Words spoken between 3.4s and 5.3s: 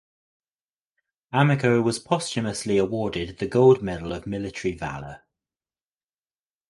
Gold Medal of Military Valor.